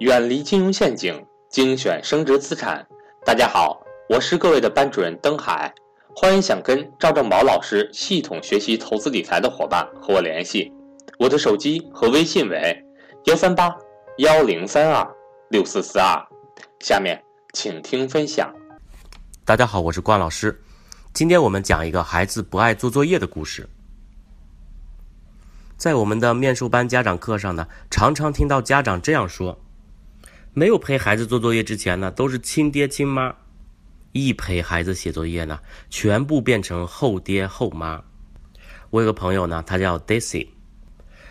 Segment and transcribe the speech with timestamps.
[0.00, 2.86] 远离金融陷阱，精选升值资产。
[3.22, 5.70] 大家好，我是各位的班主任登海，
[6.16, 10.72] 欢迎想跟赵正宝老师系统学习投资理财的伙伴和我联系，
[11.18, 12.82] 我的手机和微信为
[13.26, 13.76] 幺三八
[14.16, 15.06] 幺零三二
[15.50, 16.18] 六四四二。
[16.78, 17.22] 下面
[17.52, 18.50] 请听分享。
[19.44, 20.58] 大家好，我是关老师，
[21.12, 23.68] 今天我们讲一个孩子不爱做作业的故事。
[25.76, 29.58] 在我们的面授班家长课上呢，常常听到家长这样说：
[30.52, 33.32] 没有陪孩子做作业之前呢，都是亲爹亲妈；
[34.10, 38.02] 一陪孩子写作业呢，全部变成后爹后妈。
[38.90, 40.48] 我有个朋友呢，他叫 Daisy，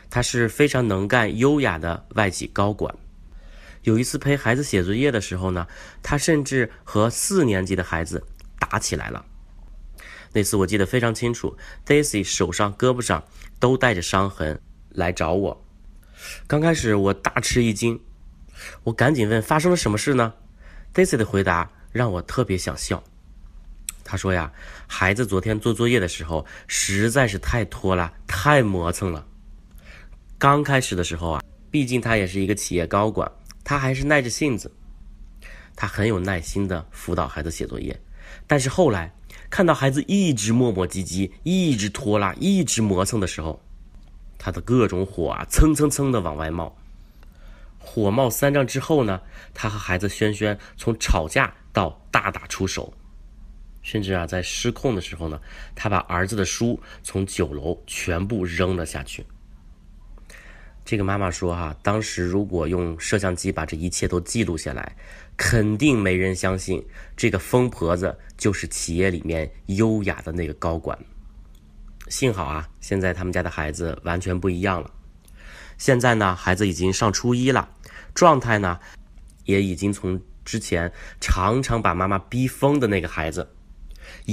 [0.10, 2.96] 他是非常能干、优雅的外企高管。
[3.84, 5.68] 有一次陪孩子写作业的时候呢，
[6.02, 8.26] 他甚至和四年级的孩子
[8.58, 9.26] 打起来了。
[10.32, 13.22] 那次我记得非常清楚，Daisy 手上、胳膊上
[13.60, 15.66] 都带着伤痕来找我。
[16.48, 18.00] 刚开始我大吃一惊，
[18.84, 20.34] 我赶紧问发生了什么事呢
[20.94, 23.04] ？Daisy 的回答让我特别想笑。
[24.04, 24.52] 他说呀，
[24.88, 29.26] 孩子昨天做作业的时候实在是太拖拉、太磨蹭了。
[30.38, 33.32] 刚开始的时候啊，毕竟他也是一个企业高管，
[33.64, 34.72] 他还是耐着性子，
[35.76, 38.00] 他很有耐心的辅导孩子写作业。
[38.48, 39.12] 但是后来。
[39.50, 43.60] 看到孩子一直磨磨唧唧，一直拖拉，一直磨蹭的时候，
[44.38, 46.76] 他的各种火啊，蹭蹭蹭的往外冒。
[47.80, 49.20] 火冒三丈之后呢，
[49.54, 52.94] 他和孩子轩轩从吵架到大打出手，
[53.82, 55.40] 甚至啊，在失控的时候呢，
[55.74, 59.26] 他把儿子的书从九楼全部扔了下去。
[60.86, 64.96] 这个妈妈说：“哈，当时如果用摄像机把这一切都记录下来，
[65.38, 66.84] 肯定没人相信
[67.16, 70.98] 这个疯婆子就是企业里面优雅的那个高管。
[72.08, 74.92] 幸好啊，现在他们家的孩子完全不一样了。
[75.80, 77.70] 现在呢，孩子已经上初一了，
[78.14, 78.80] 状态呢，
[79.46, 83.50] 也已经从之前常常把妈妈逼疯的那个孩子，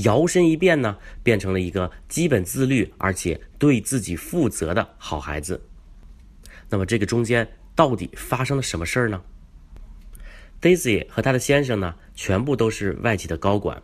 [0.05, 5.63] 摇身一变呢，变成了一个基本自律而且对自己负责的好孩子。”
[6.69, 9.23] 那么这个中间到底发生了什么事儿呢
[10.61, 13.81] ？Daisy 和她的先生呢，全部都是外企的高管。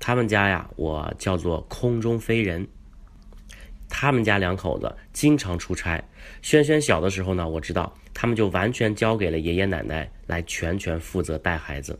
[0.00, 2.66] 他们家呀，我叫做空中飞人。
[3.88, 6.02] 他们家两口子经常出差。
[6.42, 11.98] 轩轩小的时候呢，我知道他们就完全交给了爷爷奶奶来全权负责带孩子。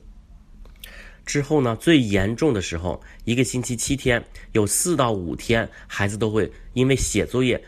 [1.24, 7.60] 之后呢，最严重的时候，一个星期七天，有四到五天，孩子都会因为写作业。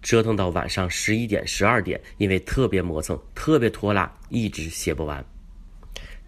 [0.00, 5.24] 折腾到晚上十一点、十二点，因为特别磨蹭、特别拖拉，一直写不完。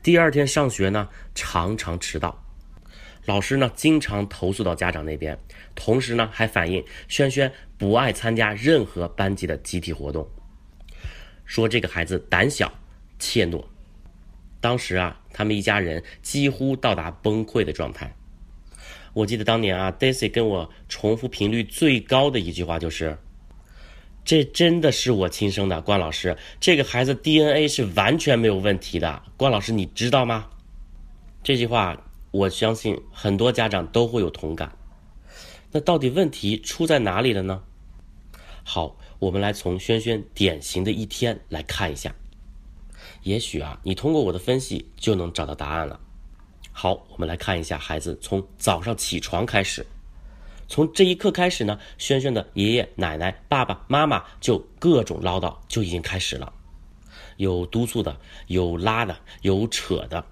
[0.02, 2.43] 第二天上学呢，常常迟到，
[3.26, 5.38] 老师呢经常投诉到家长那边，
[5.74, 10.28] 同时呢还反映轩轩不爱参加任何班级的集体活动，
[11.44, 12.72] 说这个孩子胆小、
[13.18, 13.64] 怯懦。
[14.60, 18.14] 当时啊，他们一家人几乎到达崩溃的状态。
[19.12, 23.18] 我记得当年啊，Daisy 跟我重复频率最高的一句话就是。
[24.26, 30.46] 这真的是我亲生的，关老师，这个孩子 DNA 是完全没有问题的，关老师你知道吗？
[31.42, 31.94] 这句话
[32.34, 34.76] 我相信很多家长都会有同感。
[35.70, 37.62] 那到底问题出在哪里了呢？
[38.64, 42.12] 好，我们来从轩轩典型的一天来看一下，
[43.22, 46.00] 也许啊，你通过我的分析就能找到答案了。
[46.72, 49.86] 好，我们来看一下孩子从早上起床开始。
[50.66, 56.52] 从这一刻开始呢，轩轩的爷爷奶奶、爸爸妈妈就各种唠叨就已经开始了，
[57.36, 58.18] 有督促的，
[58.48, 60.26] 有拉的，有扯的，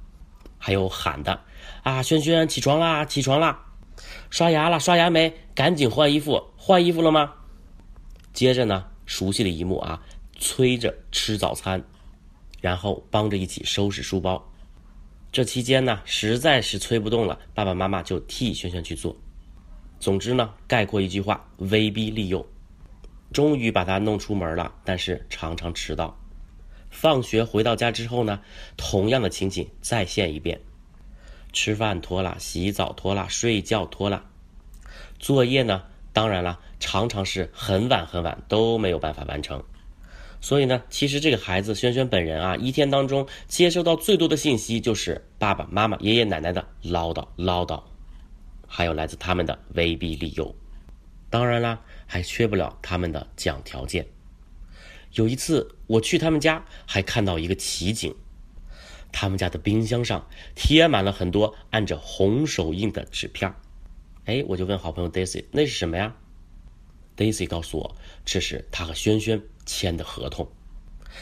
[0.58, 1.40] 还有喊的。
[1.82, 3.66] 啊，轩轩起床啦，起床啦！
[4.30, 5.34] 刷牙了，刷牙没？
[5.52, 7.34] 赶紧换衣服，换衣服了吗？
[8.32, 10.00] 接着呢，熟悉的一幕啊，
[10.38, 11.82] 催着吃早餐，
[12.60, 14.48] 然后帮着一起收拾书包。
[15.32, 19.16] 这期间呢，实在是催不动了，爸爸妈妈就替轩轩去做。
[19.98, 22.46] 总之呢，概括一句话：威逼利诱，
[23.32, 24.72] 终于把他弄出门了。
[24.84, 26.16] 但是常常迟到。
[26.90, 28.40] 放学回到家之后呢，
[28.76, 30.60] 同样的情景再现一遍：
[31.52, 34.24] 吃饭拖拉，洗澡拖拉，睡觉拖拉。
[35.18, 35.82] 作业呢，
[36.12, 39.62] 当然了，常常是很晚很晚都没有办法完成。
[40.40, 47.80] 所以呢，其实这个孩子轩轩本人啊，一天当中接收到最多的信息就是爸爸妈妈、爷爷奶奶的唠叨唠叨。
[48.66, 50.52] 还有来自他们的威逼利诱，
[51.28, 54.04] 当然啦，还缺不了他们的讲条件。
[55.12, 58.12] 有一次我去他们家，还看到一个奇景，
[59.12, 63.54] 他们家的冰箱上贴满了很多按着红手印的纸片
[64.24, 66.16] 哎，我就问好朋友 Daisy，那是什么呀
[67.16, 70.48] ？Daisy 告诉我，这是他和轩轩签的合同。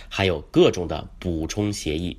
[0.08, 2.18] 还有各种的补充协议。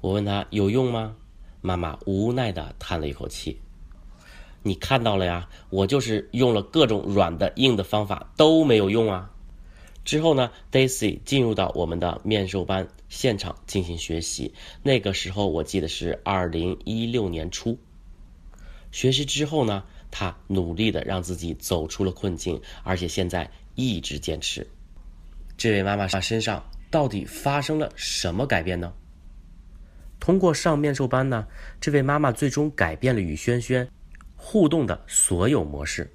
[0.00, 1.16] 我问他有用吗？
[1.60, 3.60] 妈妈无奈的叹了一口气。
[4.62, 9.30] 你看到了呀，我就是用了各种软的、硬的方法都没有用啊。
[10.08, 14.54] 之后呢，Daisy 进入到我们的面授班现场进行学习。
[14.82, 17.78] 那个时候我记得是二零一六年初。
[18.90, 24.66] 学习之后呢，他努力的让自己走出了困境，而且现在一直坚持。
[25.58, 28.90] 这位妈妈身上到底发生了什么改变呢？
[30.18, 31.46] 通过上面授班呢，
[31.82, 33.86] 这位妈妈最终改变了与轩轩
[34.36, 36.10] 互动的所有模式。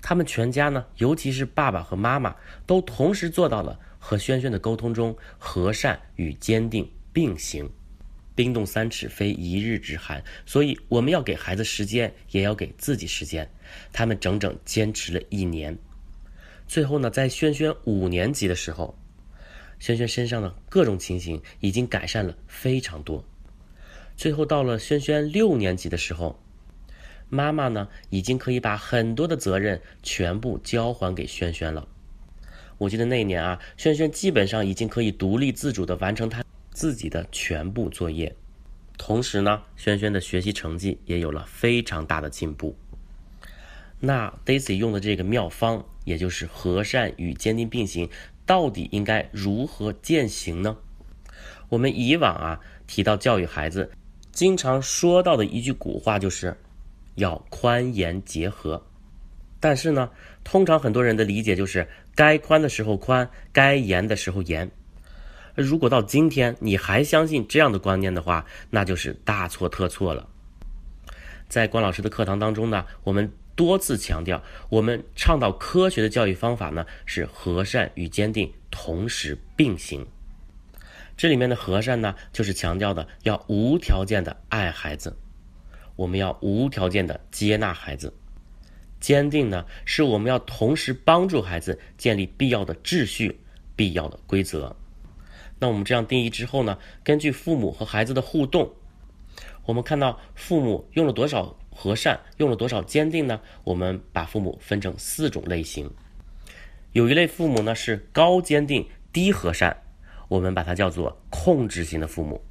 [0.00, 7.68] 他们全家呢，尤其是爸爸和妈妈，都同时做到了和轩轩的沟通中和善与坚定并行。
[8.34, 13.50] 冰冻三尺非一日之寒，所以我们要给孩子时间，也要给自己时间。
[13.92, 15.76] 他们整整坚持了一年，
[16.68, 18.96] 最后呢，在轩轩五年级的时候，
[19.78, 23.24] 轩轩身上的各种情形已经改善了非常多。
[24.16, 26.38] 最后到了轩轩六年级的时候。
[27.28, 31.88] 妈妈呢，已经可以把很多的责任全部交还给轩轩了。
[32.78, 38.36] 我记得那一年啊，轩轩基本上已经可以独立自主的完成他自己的全部作业，
[38.96, 42.76] 同时呢，轩轩的学习成绩也有了非常大的进步。
[43.98, 48.08] 那 Daisy 用的这个妙方，也就是和善与坚定并行，
[48.44, 50.76] 到底应该如何践行呢？
[51.70, 53.90] 我们以往啊提到教育孩子，
[54.30, 56.56] 经常说到的一句古话就是。
[57.16, 58.86] 要宽严结合，
[59.60, 60.08] 但是呢，
[60.44, 64.70] 通常很多人的理解就是该宽的时候宽，该严的时候严。
[65.54, 70.28] 如果到今天你还相信这样的观念的话，那就是大错特错了。
[71.48, 80.06] 在关老师的课堂当中呢，我们多次强调，我们倡导科学的教育方法呢是和善与坚定同时并行。
[81.16, 85.16] 这里面的和善呢，就是强调的要无条件的爱孩子。
[85.96, 88.12] 我们要无条件的接纳孩子，
[89.00, 93.40] 坚定呢，是我们要同时帮助孩子建立必要的秩序、
[93.74, 94.76] 必要的规则。
[95.58, 98.70] 那我们这样定义之后呢，根据父母和孩子的互动，
[99.64, 103.40] 我们看到父母用了多少和善，用了多少坚定呢？
[103.64, 105.90] 我们把父母分成四种类型。
[106.92, 109.76] 有一类父母呢是高坚定、低和善，
[110.28, 112.42] 我们把它叫做控制型的父母。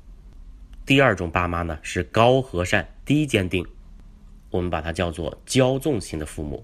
[0.85, 3.65] 第二种爸妈呢是高和善低坚定，
[4.51, 6.63] 我们把它叫做骄纵型的父母。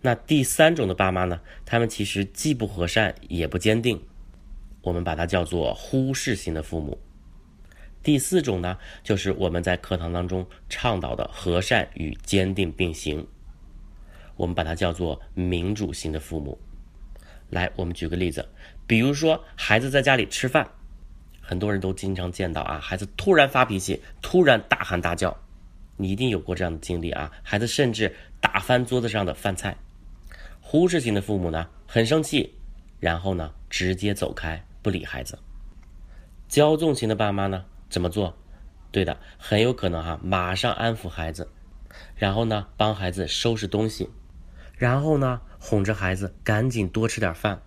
[0.00, 4.02] 那第三种的爸妈呢，他们其实既不和善也不坚定，
[4.80, 6.98] 我们把它叫做忽视型的父母。
[8.02, 13.26] 第四种呢，就是我们在课堂当中倡导的和善与坚定并行，
[14.36, 16.58] 我们把它叫做民主型的父母。
[17.50, 18.48] 来，我们举个例子，
[18.86, 20.66] 比如说孩子在家里吃饭。
[21.48, 25.34] 很多人都经常见到啊，孩子突然发脾气，突然大喊大叫，
[25.96, 27.32] 你一定有过这样的经历啊。
[27.42, 29.74] 孩子甚至打翻桌子上的饭菜。
[30.60, 32.54] 忽视型的父母呢，很生气，
[33.00, 35.38] 然后呢直接走开，不理孩子。
[36.50, 38.36] 骄纵型的爸妈呢，怎么做？
[38.92, 41.50] 对的，很有可能哈，马上安抚孩子，
[42.14, 44.10] 然后呢帮孩子收拾东西，
[44.76, 47.62] 然后呢哄着孩子赶紧多吃点饭。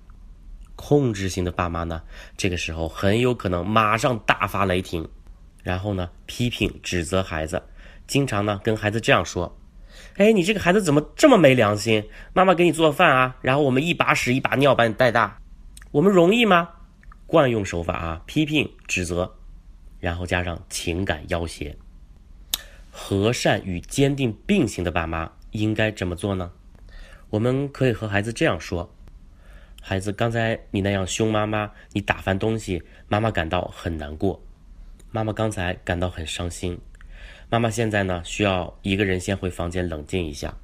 [0.82, 2.02] 控制型的爸妈呢，
[2.36, 5.08] 这个时候很有可能马上大发雷霆，
[5.62, 7.62] 然后呢批评指责孩子，
[8.08, 9.56] 经常呢跟孩子这样说
[10.18, 12.04] ：“哎，你这个孩子怎么这么没良心？
[12.34, 15.40] 妈妈给你做饭啊，然后我们一把屎一把尿把你带大，
[15.92, 16.70] 我们容易吗？”
[17.28, 19.32] 惯用手法啊，批评指责，
[20.00, 21.78] 然后加上情感要挟。
[22.92, 26.52] 和善与坚定并行的爸妈应该怎么做呢？
[27.30, 28.94] 我们可以和孩子这样说。
[29.84, 34.42] 孩子，刚才你那样凶妈妈，你打翻东西，妈妈感到很难过。
[35.10, 36.80] 妈妈刚才感到很伤心。
[37.50, 40.56] 妈妈现在呢，需要一个人先回房间冷静一下。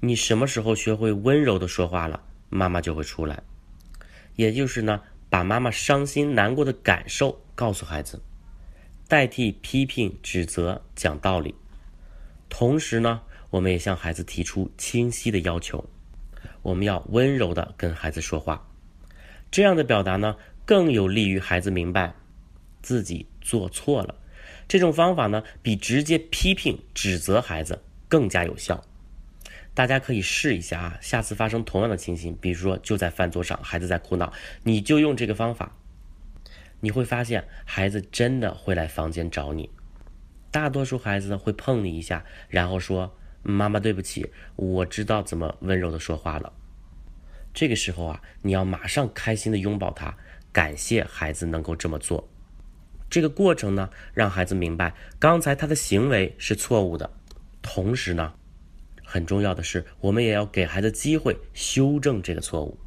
[0.00, 2.20] 你什么时候学会温柔的说话了，
[2.50, 3.40] 妈妈就会出来。
[4.34, 8.20] 也就是呢，把妈妈伤心难过的感受告诉孩子，
[9.06, 11.54] 代替批评指责，讲道理。
[12.48, 15.88] 同时呢，我们也向孩子提出清晰的要求。
[16.68, 18.68] 我们要温柔的跟孩子说话，
[19.50, 22.14] 这样的表达呢，更有利于孩子明白
[22.82, 24.14] 自己做错了。
[24.68, 28.84] 这种方法呢，比直接批评指责孩子更加有效。
[29.72, 34.30] 大家可以试一下啊，下次发生同样的情形，比如说就在饭桌上，孩子在哭闹，
[34.64, 35.74] 你就用这个方法，
[36.80, 39.70] 你会发现孩子真的会来房间找你。
[40.50, 43.14] 大多数孩子会碰你一下，然后说。
[43.44, 46.52] 妈妈，对不起，我知道怎么温柔的说话了。
[47.52, 50.16] 这个时候啊，你要马上开心的拥抱他，
[50.52, 52.28] 感谢孩子能够这么做。
[53.10, 57.10] 这个过程呢，让孩子明白刚才他的行为是错误的，
[57.62, 58.32] 同时呢，
[59.02, 62.78] 很重要的是，我们也要给孩子机会修正这个错误。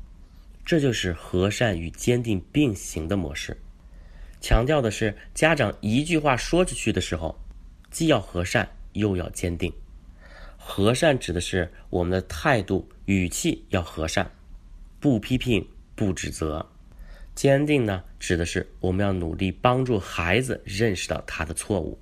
[0.64, 3.58] 这就是和善与坚定并行的模式。
[4.40, 7.36] 强调的是，家长一句话说出去的时候，
[7.90, 9.74] 既要和善，又要坚定。
[10.56, 14.32] 和善指的是我们的态度、语气要和善，
[15.02, 16.66] 不批评、不指责；
[17.36, 22.00] 坚定呢，指的是我们要努力帮助孩子认识到他的错误。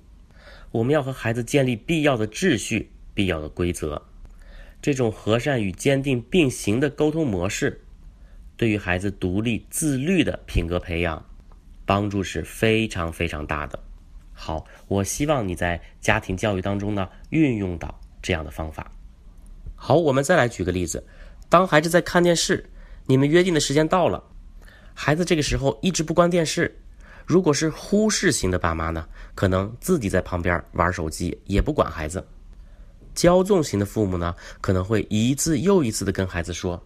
[0.70, 4.00] 我们要和孩子建立必要的秩序、必要的规则。
[4.80, 7.80] 这种和善与坚定并行的沟通模式，
[8.56, 11.24] 对于孩子独立自律的品格培养，
[11.84, 13.82] 帮助是非常非常大的。
[14.32, 17.98] 好，我希望你在家庭教育当中呢，运用到。
[18.22, 18.92] 这样的方法，
[19.74, 21.02] 好，我们再来举个例子。
[21.48, 22.68] 当孩子在看电视，
[23.10, 24.22] 你们约定的时间到了，
[24.94, 26.80] 孩子这个时候一直不关电视。
[27.26, 32.24] 如果是忽视型的爸妈呢，可能自己在旁边玩手机，也不管孩子。
[33.12, 36.80] 骄纵型的父母呢，可能会一次又一次的跟孩子说：“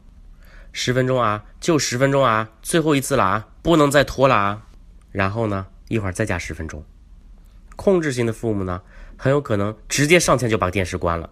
[0.72, 4.66] 十分钟啊，就十分钟啊，最后一次了啊，不能再拖了啊。”
[5.12, 6.82] 然后呢，一会儿再加十分钟。
[7.76, 8.80] 控制型的父母呢？
[9.18, 11.28] 很有可能直接上前就把电视关了，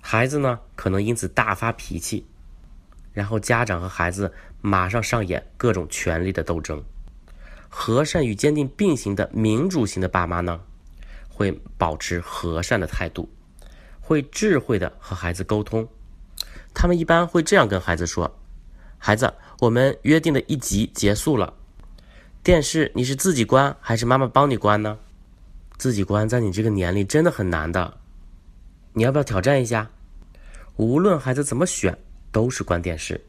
[0.00, 2.24] 孩子呢可能因此大发脾气，
[3.12, 6.82] 然后家长和孩子马上上演各种权力的斗争。
[7.68, 10.60] 和善与坚定并行的民主型的爸妈呢，
[11.28, 13.28] 会保持和善的态度，
[14.00, 15.88] 会智慧的和孩子沟通。
[16.74, 18.38] 他们一般会这样跟孩子说
[18.98, 21.54] ：“孩子，我们约定的一集结束了，
[22.42, 24.98] 电视你是自己关还是妈妈帮你关呢？”
[25.78, 27.96] 自己关在你这个年龄真的很难的，
[28.92, 29.90] 你要不要挑战一下？
[30.76, 31.98] 无论孩子怎么选，
[32.32, 33.20] 都是关电视。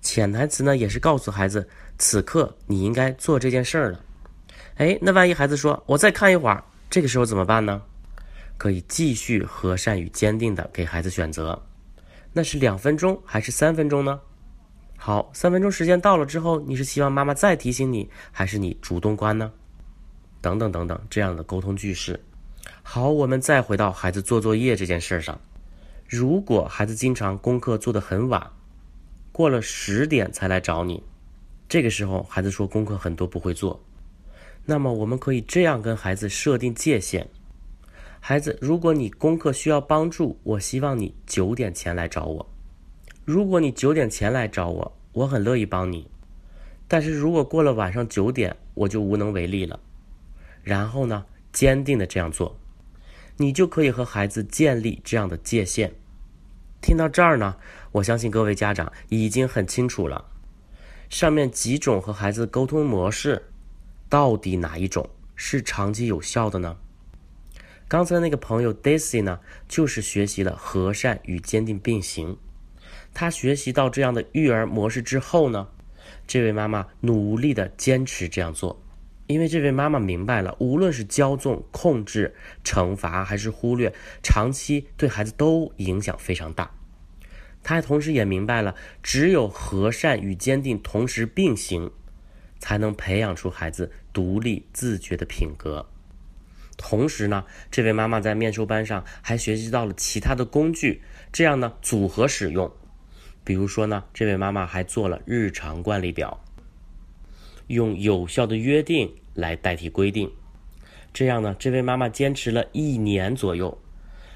[0.00, 1.68] 潜台词呢，也是告诉孩子，
[1.98, 4.00] 此刻你应该做这件事儿了。
[4.76, 7.82] 哎，那万一孩子说我再看一会儿，这个时候怎么办呢？
[8.56, 11.60] 可以继续和善与坚定的给孩子选择，
[12.32, 14.20] 那是两分钟还是三分钟呢？
[14.96, 19.50] 好，三分钟时间到了之后，你是希望妈妈再提醒你，还是你主动关呢？
[20.40, 22.18] 等等等等，这样的沟通句式。
[22.82, 25.40] 好，我们再回到孩子做作业这件事上。
[26.08, 28.50] 如果孩子经常功课做得很晚，
[29.30, 31.02] 过了十点才来找你，
[31.68, 33.84] 这个时候孩子说功课很多不会做，
[34.64, 37.28] 那么我们可以这样跟孩子设定界限：
[38.20, 42.50] 孩子，如果你功课需要帮助，我希望你九点前来找我。
[43.26, 46.08] 如果你九点前来找我，我很乐意帮你。
[46.88, 49.78] 但是如果过了晚上九点，我就无能为力了。
[50.62, 52.58] 然后呢，坚定的这样做，
[53.38, 55.94] 你就可以和孩子建立这样的界限。
[56.80, 57.56] 听到这儿呢，
[57.92, 60.26] 我相信各位家长已经很清楚了，
[61.08, 63.50] 上面几种和孩子沟通模式，
[64.08, 66.76] 到底哪一种是长期有效的呢？
[67.88, 72.36] 刚才那个朋友 Daisy 呢，就是学习了和善与坚定并行。
[73.14, 75.68] 他学习到这样的育儿模式之后呢，
[76.26, 78.82] 这位妈妈努力的坚持这样做。
[79.28, 83.92] 因为这位妈妈明白了，无论是骄纵、控制、惩罚，还是忽略，
[84.22, 86.70] 长期对孩子都影响非常大。
[87.62, 91.90] 她同时也明白了，只有和善与坚定同时并行，
[92.58, 95.86] 才能培养出孩子独立自觉的品格。
[96.78, 102.72] 同时呢，这位妈妈在面授班上还学习到了其他的工具，这样呢组合使用。
[103.44, 106.42] 比如说呢，这位妈妈还做了日常惯例表。
[107.68, 110.30] 用有效的约定来代替规定，
[111.12, 111.54] 这样呢？
[111.58, 113.78] 这位妈妈坚持了一年左右，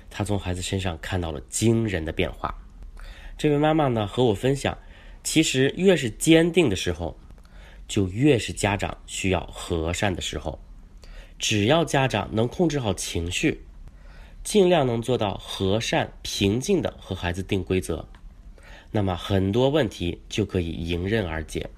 [0.09, 2.55] 她从孩子身上看到了惊人的变化。
[3.37, 4.77] 这位妈妈呢和我分享，
[5.25, 7.19] 其实越是坚定的时候，
[7.89, 10.59] 就越是家长需要和善的时候。
[11.39, 13.63] 只要家长能控制好情绪，
[14.45, 18.07] 尽量能做到和善平静的和孩子定规则，
[18.91, 21.69] 那么很多问题就可以迎刃而解。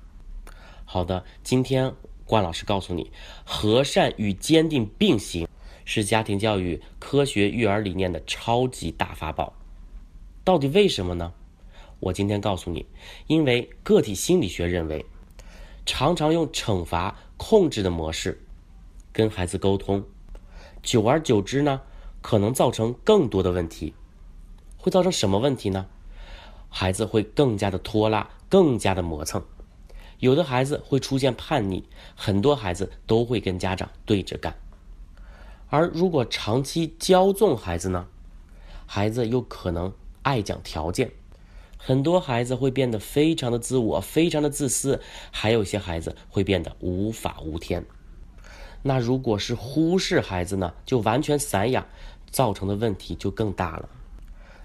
[0.84, 1.92] 好的，今天
[2.24, 3.10] 关老师告诉你，
[3.44, 5.48] 和善与坚定并行，
[5.84, 9.54] 是家庭教育科学育儿理念的超级大法宝。
[10.44, 11.32] 到底为什么呢？
[12.00, 12.86] 我今天告诉你，
[13.26, 15.04] 因为个体心理学认为，
[15.86, 18.44] 常常用惩罚控制的模式
[19.10, 20.04] 跟孩子沟通，
[20.82, 21.80] 久而久之呢，
[22.20, 23.94] 可能造成更多的问题。
[24.76, 25.86] 会造成什么问题呢？
[26.68, 29.42] 孩子会更加的拖拉，更加的磨蹭。
[30.18, 34.54] 有的孩子会出现叛逆，很多孩子都会跟家长对着干。
[35.68, 38.06] 而如果长期骄纵孩子呢，
[38.86, 39.92] 孩子又可能
[40.22, 41.10] 爱讲条件，
[41.76, 47.84] 很多孩子会变得非常的自我，非常的自私，还有一些孩子会变得无法无天。
[48.82, 51.86] 那如果是忽视孩子呢，就完全散养，
[52.30, 53.88] 造成的问题就更大了。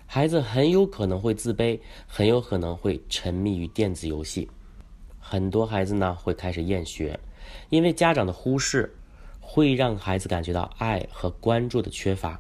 [0.06, 4.50] 孩子很有可能会自卑，很有可能会沉迷于电子游戏。
[5.20, 7.20] 很多孩子呢会开始厌学，
[7.70, 8.96] 因为家长的忽视，
[9.40, 12.40] 会让孩子感觉到爱和关注的缺乏，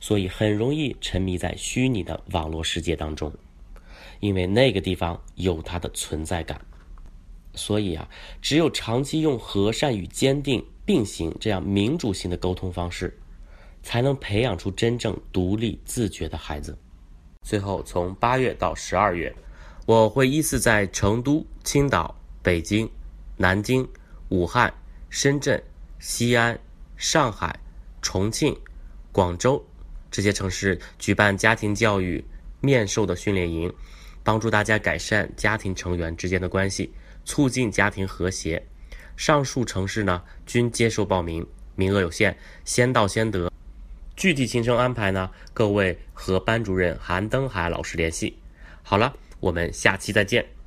[0.00, 3.32] 所以很容易沉迷在虚拟的网络世界当中，
[4.20, 6.60] 因为那个地方有他的存在感。
[7.54, 8.08] 所以啊，
[8.40, 13.18] 只有长期用和善与坚定并行这样民主性的沟通方式，
[13.82, 16.76] 才能培养出真正独立自觉的孩子。
[17.42, 19.34] 最后，从八月到十二月。
[19.84, 22.88] 我会依次在成都、青岛、北京、
[23.36, 23.86] 南京、
[24.28, 24.72] 武汉、
[25.10, 25.60] 深圳、
[25.98, 26.56] 西安、
[26.96, 27.58] 上海、
[28.00, 28.56] 重庆、
[29.10, 29.64] 广州
[30.08, 32.24] 这些城市举办家庭教育
[32.60, 33.72] 面授的训练营，
[34.22, 36.92] 帮助大家改善家庭成员之间的关系，
[37.24, 38.64] 促进家庭和谐。
[39.16, 43.50] 上述城市呢均接受报名，名额有限，先到先得。
[44.14, 48.38] 具体行程安排呢，各位和班主任韩登海老师联系。
[48.84, 49.12] 好了。
[49.42, 50.61] 我们下期再见。